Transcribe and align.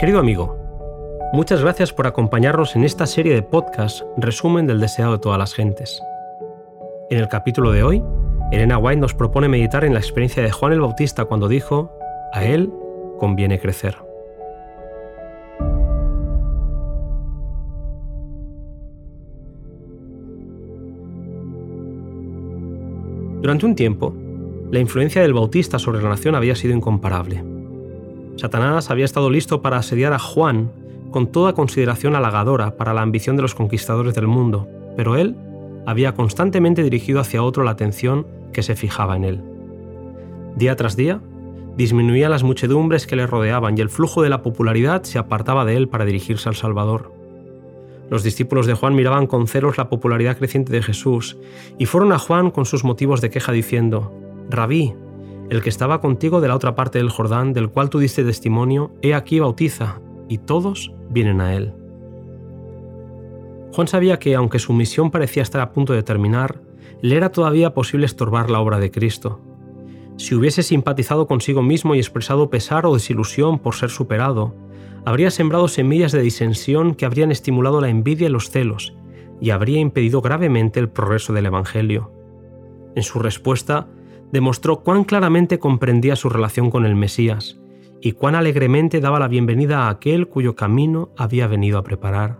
Querido 0.00 0.18
amigo, 0.18 0.56
muchas 1.34 1.60
gracias 1.60 1.92
por 1.92 2.06
acompañarnos 2.06 2.74
en 2.74 2.84
esta 2.84 3.04
serie 3.04 3.34
de 3.34 3.42
podcast 3.42 4.00
resumen 4.16 4.66
del 4.66 4.80
deseado 4.80 5.12
de 5.12 5.18
todas 5.18 5.38
las 5.38 5.52
gentes. 5.52 6.00
En 7.10 7.18
el 7.18 7.28
capítulo 7.28 7.70
de 7.70 7.82
hoy, 7.82 8.02
Elena 8.50 8.78
White 8.78 8.98
nos 8.98 9.12
propone 9.12 9.50
meditar 9.50 9.84
en 9.84 9.92
la 9.92 9.98
experiencia 9.98 10.42
de 10.42 10.50
Juan 10.50 10.72
el 10.72 10.80
Bautista 10.80 11.26
cuando 11.26 11.48
dijo, 11.48 11.92
a 12.32 12.46
él 12.46 12.72
conviene 13.18 13.60
crecer. 13.60 13.98
Durante 23.42 23.66
un 23.66 23.74
tiempo, 23.74 24.14
la 24.70 24.78
influencia 24.78 25.20
del 25.20 25.34
Bautista 25.34 25.78
sobre 25.78 26.00
la 26.00 26.08
nación 26.08 26.36
había 26.36 26.56
sido 26.56 26.74
incomparable. 26.74 27.59
Satanás 28.40 28.90
había 28.90 29.04
estado 29.04 29.28
listo 29.28 29.60
para 29.60 29.76
asediar 29.76 30.14
a 30.14 30.18
Juan 30.18 30.72
con 31.10 31.26
toda 31.26 31.52
consideración 31.52 32.16
halagadora 32.16 32.78
para 32.78 32.94
la 32.94 33.02
ambición 33.02 33.36
de 33.36 33.42
los 33.42 33.54
conquistadores 33.54 34.14
del 34.14 34.28
mundo, 34.28 34.66
pero 34.96 35.16
él 35.16 35.36
había 35.86 36.14
constantemente 36.14 36.82
dirigido 36.82 37.20
hacia 37.20 37.42
otro 37.42 37.64
la 37.64 37.72
atención 37.72 38.26
que 38.54 38.62
se 38.62 38.76
fijaba 38.76 39.14
en 39.14 39.24
él. 39.24 39.42
Día 40.56 40.74
tras 40.74 40.96
día, 40.96 41.20
disminuía 41.76 42.30
las 42.30 42.42
muchedumbres 42.42 43.06
que 43.06 43.16
le 43.16 43.26
rodeaban 43.26 43.76
y 43.76 43.82
el 43.82 43.90
flujo 43.90 44.22
de 44.22 44.30
la 44.30 44.40
popularidad 44.40 45.02
se 45.02 45.18
apartaba 45.18 45.66
de 45.66 45.76
él 45.76 45.88
para 45.88 46.06
dirigirse 46.06 46.48
al 46.48 46.56
Salvador. 46.56 47.12
Los 48.08 48.22
discípulos 48.22 48.64
de 48.64 48.72
Juan 48.72 48.94
miraban 48.94 49.26
con 49.26 49.48
celos 49.48 49.76
la 49.76 49.90
popularidad 49.90 50.38
creciente 50.38 50.72
de 50.72 50.82
Jesús 50.82 51.36
y 51.78 51.84
fueron 51.84 52.10
a 52.12 52.18
Juan 52.18 52.50
con 52.50 52.64
sus 52.64 52.84
motivos 52.84 53.20
de 53.20 53.28
queja 53.28 53.52
diciendo, 53.52 54.14
Rabí, 54.48 54.94
el 55.50 55.62
que 55.62 55.68
estaba 55.68 56.00
contigo 56.00 56.40
de 56.40 56.48
la 56.48 56.54
otra 56.54 56.76
parte 56.76 56.98
del 56.98 57.10
Jordán, 57.10 57.52
del 57.52 57.70
cual 57.70 57.90
tú 57.90 57.98
diste 57.98 58.24
testimonio, 58.24 58.92
he 59.02 59.14
aquí 59.14 59.40
bautiza, 59.40 60.00
y 60.28 60.38
todos 60.38 60.92
vienen 61.10 61.40
a 61.40 61.54
él. 61.54 61.74
Juan 63.72 63.88
sabía 63.88 64.20
que, 64.20 64.36
aunque 64.36 64.60
su 64.60 64.72
misión 64.72 65.10
parecía 65.10 65.42
estar 65.42 65.60
a 65.60 65.72
punto 65.72 65.92
de 65.92 66.04
terminar, 66.04 66.60
le 67.02 67.16
era 67.16 67.32
todavía 67.32 67.74
posible 67.74 68.06
estorbar 68.06 68.48
la 68.48 68.60
obra 68.60 68.78
de 68.78 68.92
Cristo. 68.92 69.40
Si 70.16 70.36
hubiese 70.36 70.62
simpatizado 70.62 71.26
consigo 71.26 71.62
mismo 71.62 71.94
y 71.94 71.98
expresado 71.98 72.48
pesar 72.48 72.86
o 72.86 72.94
desilusión 72.94 73.58
por 73.58 73.74
ser 73.74 73.90
superado, 73.90 74.54
habría 75.04 75.30
sembrado 75.32 75.66
semillas 75.66 76.12
de 76.12 76.22
disensión 76.22 76.94
que 76.94 77.06
habrían 77.06 77.32
estimulado 77.32 77.80
la 77.80 77.88
envidia 77.88 78.28
y 78.28 78.30
los 78.30 78.50
celos, 78.50 78.94
y 79.40 79.50
habría 79.50 79.80
impedido 79.80 80.20
gravemente 80.20 80.78
el 80.78 80.88
progreso 80.88 81.32
del 81.32 81.46
Evangelio. 81.46 82.12
En 82.94 83.02
su 83.02 83.18
respuesta, 83.18 83.88
demostró 84.32 84.80
cuán 84.80 85.04
claramente 85.04 85.58
comprendía 85.58 86.16
su 86.16 86.28
relación 86.28 86.70
con 86.70 86.84
el 86.84 86.94
Mesías 86.94 87.58
y 88.00 88.12
cuán 88.12 88.34
alegremente 88.34 89.00
daba 89.00 89.18
la 89.18 89.28
bienvenida 89.28 89.84
a 89.84 89.90
aquel 89.90 90.28
cuyo 90.28 90.54
camino 90.54 91.10
había 91.16 91.46
venido 91.46 91.78
a 91.78 91.82
preparar. 91.82 92.38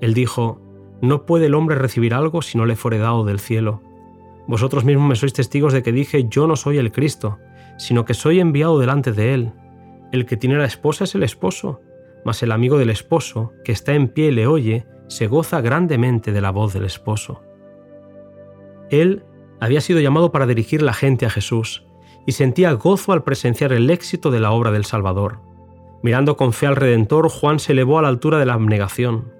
Él 0.00 0.14
dijo, 0.14 0.60
No 1.00 1.26
puede 1.26 1.46
el 1.46 1.54
hombre 1.54 1.76
recibir 1.76 2.14
algo 2.14 2.42
si 2.42 2.56
no 2.58 2.66
le 2.66 2.76
fuere 2.76 2.98
dado 2.98 3.24
del 3.24 3.40
cielo. 3.40 3.82
Vosotros 4.46 4.84
mismos 4.84 5.08
me 5.08 5.16
sois 5.16 5.32
testigos 5.32 5.72
de 5.72 5.82
que 5.82 5.92
dije, 5.92 6.26
Yo 6.28 6.46
no 6.46 6.56
soy 6.56 6.78
el 6.78 6.92
Cristo, 6.92 7.38
sino 7.78 8.04
que 8.04 8.14
soy 8.14 8.40
enviado 8.40 8.78
delante 8.78 9.12
de 9.12 9.34
él. 9.34 9.52
El 10.12 10.24
que 10.26 10.36
tiene 10.36 10.56
la 10.56 10.66
esposa 10.66 11.04
es 11.04 11.14
el 11.14 11.24
esposo, 11.24 11.80
mas 12.24 12.42
el 12.42 12.52
amigo 12.52 12.78
del 12.78 12.90
esposo, 12.90 13.52
que 13.64 13.72
está 13.72 13.94
en 13.94 14.08
pie 14.08 14.28
y 14.28 14.32
le 14.32 14.46
oye, 14.46 14.86
se 15.08 15.26
goza 15.26 15.60
grandemente 15.60 16.32
de 16.32 16.40
la 16.40 16.50
voz 16.50 16.72
del 16.74 16.84
esposo. 16.84 17.42
Él 18.90 19.24
había 19.60 19.80
sido 19.80 20.00
llamado 20.00 20.32
para 20.32 20.46
dirigir 20.46 20.82
la 20.82 20.92
gente 20.92 21.26
a 21.26 21.30
Jesús 21.30 21.84
y 22.26 22.32
sentía 22.32 22.72
gozo 22.72 23.12
al 23.12 23.22
presenciar 23.22 23.72
el 23.72 23.88
éxito 23.90 24.30
de 24.30 24.40
la 24.40 24.50
obra 24.50 24.70
del 24.70 24.84
Salvador. 24.84 25.40
Mirando 26.02 26.36
con 26.36 26.52
fe 26.52 26.66
al 26.66 26.76
Redentor, 26.76 27.28
Juan 27.28 27.58
se 27.58 27.72
elevó 27.72 27.98
a 27.98 28.02
la 28.02 28.08
altura 28.08 28.38
de 28.38 28.46
la 28.46 28.54
abnegación. 28.54 29.32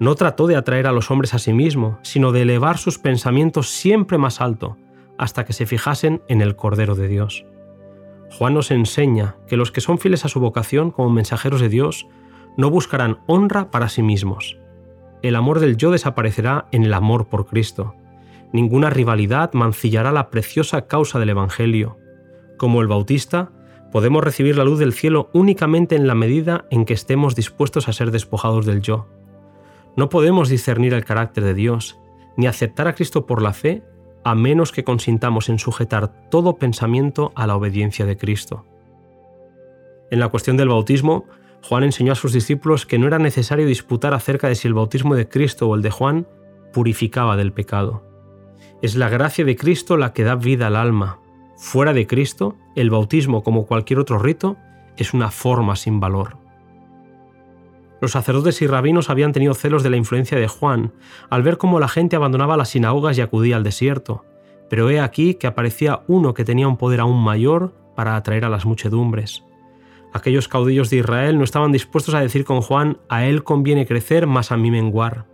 No 0.00 0.14
trató 0.16 0.46
de 0.46 0.56
atraer 0.56 0.86
a 0.86 0.92
los 0.92 1.10
hombres 1.10 1.34
a 1.34 1.38
sí 1.38 1.52
mismo, 1.52 1.98
sino 2.02 2.32
de 2.32 2.42
elevar 2.42 2.78
sus 2.78 2.98
pensamientos 2.98 3.70
siempre 3.70 4.18
más 4.18 4.40
alto, 4.40 4.76
hasta 5.18 5.44
que 5.44 5.52
se 5.52 5.66
fijasen 5.66 6.22
en 6.28 6.40
el 6.40 6.56
Cordero 6.56 6.94
de 6.94 7.08
Dios. 7.08 7.46
Juan 8.36 8.54
nos 8.54 8.72
enseña 8.72 9.36
que 9.46 9.56
los 9.56 9.70
que 9.70 9.80
son 9.80 9.98
fieles 9.98 10.24
a 10.24 10.28
su 10.28 10.40
vocación 10.40 10.90
como 10.90 11.10
mensajeros 11.10 11.60
de 11.60 11.68
Dios 11.68 12.08
no 12.56 12.70
buscarán 12.70 13.18
honra 13.26 13.70
para 13.70 13.88
sí 13.88 14.02
mismos. 14.02 14.58
El 15.22 15.36
amor 15.36 15.60
del 15.60 15.76
yo 15.76 15.90
desaparecerá 15.90 16.66
en 16.72 16.84
el 16.84 16.94
amor 16.94 17.28
por 17.28 17.46
Cristo. 17.46 17.94
Ninguna 18.54 18.88
rivalidad 18.88 19.52
mancillará 19.52 20.12
la 20.12 20.30
preciosa 20.30 20.86
causa 20.86 21.18
del 21.18 21.30
Evangelio. 21.30 21.98
Como 22.56 22.82
el 22.82 22.86
Bautista, 22.86 23.50
podemos 23.90 24.22
recibir 24.22 24.56
la 24.56 24.62
luz 24.62 24.78
del 24.78 24.92
cielo 24.92 25.28
únicamente 25.32 25.96
en 25.96 26.06
la 26.06 26.14
medida 26.14 26.64
en 26.70 26.84
que 26.84 26.94
estemos 26.94 27.34
dispuestos 27.34 27.88
a 27.88 27.92
ser 27.92 28.12
despojados 28.12 28.64
del 28.64 28.80
yo. 28.80 29.08
No 29.96 30.08
podemos 30.08 30.48
discernir 30.48 30.94
el 30.94 31.04
carácter 31.04 31.42
de 31.42 31.54
Dios, 31.54 31.98
ni 32.36 32.46
aceptar 32.46 32.86
a 32.86 32.94
Cristo 32.94 33.26
por 33.26 33.42
la 33.42 33.54
fe, 33.54 33.82
a 34.22 34.36
menos 34.36 34.70
que 34.70 34.84
consintamos 34.84 35.48
en 35.48 35.58
sujetar 35.58 36.30
todo 36.30 36.56
pensamiento 36.56 37.32
a 37.34 37.48
la 37.48 37.56
obediencia 37.56 38.06
de 38.06 38.16
Cristo. 38.16 38.64
En 40.12 40.20
la 40.20 40.28
cuestión 40.28 40.56
del 40.56 40.68
bautismo, 40.68 41.24
Juan 41.64 41.82
enseñó 41.82 42.12
a 42.12 42.14
sus 42.14 42.32
discípulos 42.32 42.86
que 42.86 43.00
no 43.00 43.08
era 43.08 43.18
necesario 43.18 43.66
disputar 43.66 44.14
acerca 44.14 44.46
de 44.46 44.54
si 44.54 44.68
el 44.68 44.74
bautismo 44.74 45.16
de 45.16 45.28
Cristo 45.28 45.68
o 45.68 45.74
el 45.74 45.82
de 45.82 45.90
Juan 45.90 46.28
purificaba 46.72 47.36
del 47.36 47.52
pecado. 47.52 48.13
Es 48.84 48.96
la 48.96 49.08
gracia 49.08 49.46
de 49.46 49.56
Cristo 49.56 49.96
la 49.96 50.12
que 50.12 50.24
da 50.24 50.34
vida 50.34 50.66
al 50.66 50.76
alma. 50.76 51.18
Fuera 51.56 51.94
de 51.94 52.06
Cristo, 52.06 52.58
el 52.76 52.90
bautismo, 52.90 53.42
como 53.42 53.64
cualquier 53.64 53.98
otro 53.98 54.18
rito, 54.18 54.58
es 54.98 55.14
una 55.14 55.30
forma 55.30 55.74
sin 55.74 56.00
valor. 56.00 56.36
Los 58.02 58.10
sacerdotes 58.10 58.60
y 58.60 58.66
rabinos 58.66 59.08
habían 59.08 59.32
tenido 59.32 59.54
celos 59.54 59.82
de 59.82 59.88
la 59.88 59.96
influencia 59.96 60.38
de 60.38 60.48
Juan 60.48 60.92
al 61.30 61.42
ver 61.42 61.56
cómo 61.56 61.80
la 61.80 61.88
gente 61.88 62.14
abandonaba 62.14 62.58
las 62.58 62.68
sinagogas 62.68 63.16
y 63.16 63.22
acudía 63.22 63.56
al 63.56 63.64
desierto, 63.64 64.26
pero 64.68 64.90
he 64.90 65.00
aquí 65.00 65.32
que 65.36 65.46
aparecía 65.46 66.02
uno 66.06 66.34
que 66.34 66.44
tenía 66.44 66.68
un 66.68 66.76
poder 66.76 67.00
aún 67.00 67.24
mayor 67.24 67.72
para 67.96 68.16
atraer 68.16 68.44
a 68.44 68.50
las 68.50 68.66
muchedumbres. 68.66 69.44
Aquellos 70.12 70.46
caudillos 70.46 70.90
de 70.90 70.98
Israel 70.98 71.38
no 71.38 71.44
estaban 71.44 71.72
dispuestos 71.72 72.14
a 72.14 72.20
decir 72.20 72.44
con 72.44 72.60
Juan, 72.60 72.98
a 73.08 73.24
él 73.24 73.44
conviene 73.44 73.86
crecer, 73.86 74.26
más 74.26 74.52
a 74.52 74.58
mí 74.58 74.70
menguar. 74.70 75.24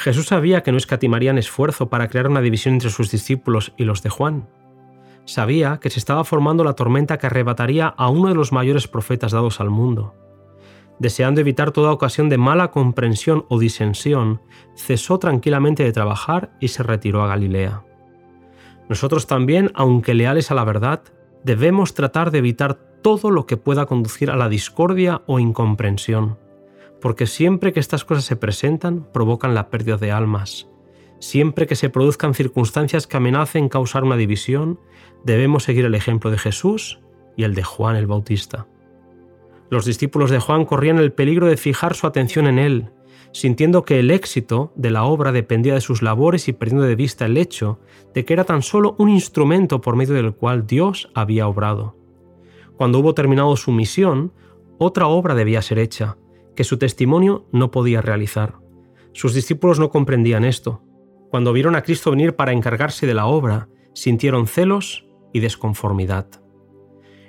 Jesús 0.00 0.28
sabía 0.28 0.62
que 0.62 0.72
no 0.72 0.78
escatimarían 0.78 1.36
esfuerzo 1.36 1.90
para 1.90 2.08
crear 2.08 2.26
una 2.26 2.40
división 2.40 2.72
entre 2.72 2.88
sus 2.88 3.10
discípulos 3.10 3.74
y 3.76 3.84
los 3.84 4.02
de 4.02 4.08
Juan. 4.08 4.48
Sabía 5.26 5.78
que 5.78 5.90
se 5.90 5.98
estaba 5.98 6.24
formando 6.24 6.64
la 6.64 6.72
tormenta 6.72 7.18
que 7.18 7.26
arrebataría 7.26 7.88
a 7.88 8.08
uno 8.08 8.28
de 8.28 8.34
los 8.34 8.50
mayores 8.50 8.88
profetas 8.88 9.32
dados 9.32 9.60
al 9.60 9.68
mundo. 9.68 10.14
Deseando 10.98 11.42
evitar 11.42 11.72
toda 11.72 11.92
ocasión 11.92 12.30
de 12.30 12.38
mala 12.38 12.70
comprensión 12.70 13.44
o 13.50 13.58
disensión, 13.58 14.40
cesó 14.74 15.18
tranquilamente 15.18 15.84
de 15.84 15.92
trabajar 15.92 16.50
y 16.60 16.68
se 16.68 16.82
retiró 16.82 17.22
a 17.22 17.28
Galilea. 17.28 17.84
Nosotros 18.88 19.26
también, 19.26 19.70
aunque 19.74 20.14
leales 20.14 20.50
a 20.50 20.54
la 20.54 20.64
verdad, 20.64 21.02
debemos 21.44 21.92
tratar 21.92 22.30
de 22.30 22.38
evitar 22.38 22.74
todo 23.02 23.30
lo 23.30 23.44
que 23.44 23.58
pueda 23.58 23.84
conducir 23.84 24.30
a 24.30 24.36
la 24.36 24.48
discordia 24.48 25.20
o 25.26 25.38
incomprensión 25.38 26.38
porque 27.00 27.26
siempre 27.26 27.72
que 27.72 27.80
estas 27.80 28.04
cosas 28.04 28.24
se 28.24 28.36
presentan 28.36 29.06
provocan 29.12 29.54
la 29.54 29.70
pérdida 29.70 29.96
de 29.96 30.12
almas. 30.12 30.68
Siempre 31.18 31.66
que 31.66 31.76
se 31.76 31.90
produzcan 31.90 32.34
circunstancias 32.34 33.06
que 33.06 33.16
amenacen 33.16 33.68
causar 33.68 34.04
una 34.04 34.16
división, 34.16 34.80
debemos 35.24 35.64
seguir 35.64 35.84
el 35.84 35.94
ejemplo 35.94 36.30
de 36.30 36.38
Jesús 36.38 37.00
y 37.36 37.44
el 37.44 37.54
de 37.54 37.62
Juan 37.62 37.96
el 37.96 38.06
Bautista. 38.06 38.66
Los 39.70 39.84
discípulos 39.84 40.30
de 40.30 40.40
Juan 40.40 40.64
corrían 40.64 40.98
el 40.98 41.12
peligro 41.12 41.46
de 41.46 41.56
fijar 41.56 41.94
su 41.94 42.06
atención 42.06 42.46
en 42.46 42.58
él, 42.58 42.90
sintiendo 43.32 43.84
que 43.84 44.00
el 44.00 44.10
éxito 44.10 44.72
de 44.74 44.90
la 44.90 45.04
obra 45.04 45.30
dependía 45.30 45.74
de 45.74 45.80
sus 45.80 46.02
labores 46.02 46.48
y 46.48 46.52
perdiendo 46.52 46.86
de 46.86 46.96
vista 46.96 47.26
el 47.26 47.36
hecho 47.36 47.78
de 48.12 48.24
que 48.24 48.32
era 48.32 48.44
tan 48.44 48.62
solo 48.62 48.96
un 48.98 49.08
instrumento 49.08 49.80
por 49.80 49.94
medio 49.96 50.14
del 50.14 50.34
cual 50.34 50.66
Dios 50.66 51.10
había 51.14 51.46
obrado. 51.46 51.96
Cuando 52.76 52.98
hubo 52.98 53.14
terminado 53.14 53.54
su 53.56 53.70
misión, 53.72 54.32
otra 54.78 55.06
obra 55.06 55.34
debía 55.34 55.62
ser 55.62 55.78
hecha, 55.78 56.16
que 56.54 56.64
su 56.64 56.78
testimonio 56.78 57.46
no 57.52 57.70
podía 57.70 58.00
realizar. 58.00 58.54
Sus 59.12 59.34
discípulos 59.34 59.78
no 59.78 59.90
comprendían 59.90 60.44
esto. 60.44 60.82
Cuando 61.30 61.52
vieron 61.52 61.76
a 61.76 61.82
Cristo 61.82 62.10
venir 62.10 62.36
para 62.36 62.52
encargarse 62.52 63.06
de 63.06 63.14
la 63.14 63.26
obra, 63.26 63.68
sintieron 63.94 64.46
celos 64.46 65.06
y 65.32 65.40
desconformidad. 65.40 66.28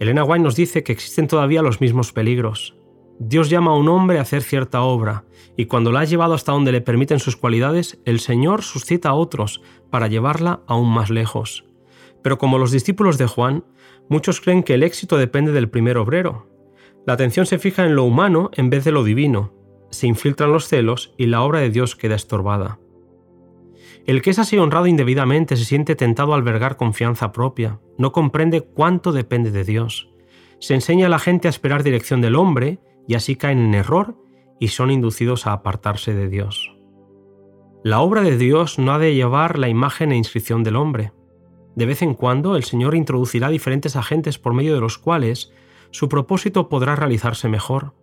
Elena 0.00 0.24
White 0.24 0.42
nos 0.42 0.56
dice 0.56 0.82
que 0.82 0.92
existen 0.92 1.28
todavía 1.28 1.62
los 1.62 1.80
mismos 1.80 2.12
peligros. 2.12 2.76
Dios 3.20 3.48
llama 3.48 3.70
a 3.70 3.76
un 3.76 3.88
hombre 3.88 4.18
a 4.18 4.22
hacer 4.22 4.42
cierta 4.42 4.82
obra, 4.82 5.24
y 5.56 5.66
cuando 5.66 5.92
la 5.92 6.00
ha 6.00 6.04
llevado 6.04 6.34
hasta 6.34 6.52
donde 6.52 6.72
le 6.72 6.80
permiten 6.80 7.20
sus 7.20 7.36
cualidades, 7.36 8.00
el 8.04 8.18
Señor 8.18 8.62
suscita 8.62 9.10
a 9.10 9.14
otros 9.14 9.62
para 9.90 10.08
llevarla 10.08 10.62
aún 10.66 10.92
más 10.92 11.10
lejos. 11.10 11.64
Pero 12.22 12.38
como 12.38 12.58
los 12.58 12.72
discípulos 12.72 13.18
de 13.18 13.26
Juan, 13.26 13.64
muchos 14.08 14.40
creen 14.40 14.64
que 14.64 14.74
el 14.74 14.82
éxito 14.82 15.16
depende 15.16 15.52
del 15.52 15.70
primer 15.70 15.96
obrero, 15.96 16.48
la 17.06 17.12
atención 17.12 17.46
se 17.46 17.58
fija 17.58 17.84
en 17.84 17.96
lo 17.96 18.04
humano 18.04 18.50
en 18.54 18.70
vez 18.70 18.84
de 18.84 18.92
lo 18.92 19.04
divino, 19.04 19.52
se 19.90 20.06
infiltran 20.06 20.52
los 20.52 20.68
celos 20.68 21.14
y 21.16 21.26
la 21.26 21.42
obra 21.42 21.60
de 21.60 21.70
Dios 21.70 21.96
queda 21.96 22.14
estorbada. 22.14 22.78
El 24.06 24.20
que 24.20 24.30
es 24.30 24.38
así 24.38 24.58
honrado 24.58 24.86
indebidamente 24.86 25.56
se 25.56 25.64
siente 25.64 25.96
tentado 25.96 26.32
a 26.32 26.36
albergar 26.36 26.76
confianza 26.76 27.32
propia, 27.32 27.80
no 27.96 28.12
comprende 28.12 28.60
cuánto 28.60 29.12
depende 29.12 29.50
de 29.50 29.64
Dios. 29.64 30.10
Se 30.58 30.74
enseña 30.74 31.06
a 31.06 31.10
la 31.10 31.18
gente 31.18 31.48
a 31.48 31.50
esperar 31.50 31.82
dirección 31.82 32.20
del 32.20 32.36
hombre 32.36 32.80
y 33.06 33.14
así 33.14 33.36
caen 33.36 33.58
en 33.58 33.74
error 33.74 34.16
y 34.60 34.68
son 34.68 34.90
inducidos 34.90 35.46
a 35.46 35.52
apartarse 35.52 36.14
de 36.14 36.28
Dios. 36.28 36.74
La 37.82 38.00
obra 38.00 38.22
de 38.22 38.38
Dios 38.38 38.78
no 38.78 38.92
ha 38.92 38.98
de 38.98 39.14
llevar 39.14 39.58
la 39.58 39.68
imagen 39.68 40.12
e 40.12 40.16
inscripción 40.16 40.64
del 40.64 40.76
hombre. 40.76 41.12
De 41.74 41.86
vez 41.86 42.02
en 42.02 42.14
cuando 42.14 42.56
el 42.56 42.64
Señor 42.64 42.94
introducirá 42.94 43.48
diferentes 43.48 43.96
agentes 43.96 44.38
por 44.38 44.54
medio 44.54 44.74
de 44.74 44.80
los 44.80 44.96
cuales 44.96 45.52
su 45.94 46.08
propósito 46.08 46.68
podrá 46.68 46.96
realizarse 46.96 47.48
mejor. 47.48 47.94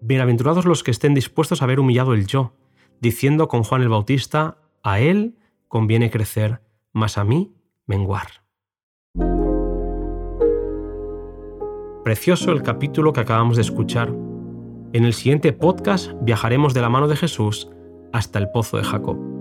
Bienaventurados 0.00 0.64
los 0.64 0.82
que 0.82 0.90
estén 0.90 1.14
dispuestos 1.14 1.62
a 1.62 1.64
haber 1.64 1.78
humillado 1.78 2.12
el 2.12 2.26
yo, 2.26 2.54
diciendo 3.00 3.46
con 3.46 3.62
Juan 3.62 3.82
el 3.82 3.88
Bautista, 3.88 4.58
a 4.82 4.98
él 4.98 5.36
conviene 5.68 6.10
crecer, 6.10 6.60
mas 6.92 7.16
a 7.16 7.22
mí 7.22 7.54
menguar. 7.86 8.42
Precioso 12.02 12.50
el 12.50 12.64
capítulo 12.64 13.12
que 13.12 13.20
acabamos 13.20 13.54
de 13.54 13.62
escuchar. 13.62 14.12
En 14.92 15.04
el 15.04 15.14
siguiente 15.14 15.52
podcast 15.52 16.10
viajaremos 16.20 16.74
de 16.74 16.80
la 16.80 16.88
mano 16.88 17.06
de 17.06 17.14
Jesús 17.14 17.70
hasta 18.12 18.40
el 18.40 18.50
pozo 18.50 18.76
de 18.76 18.82
Jacob. 18.82 19.33